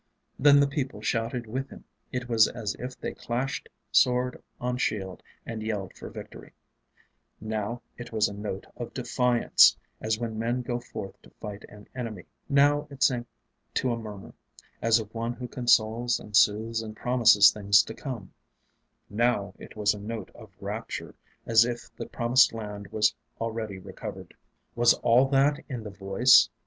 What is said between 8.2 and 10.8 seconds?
a note of defiance, as when men go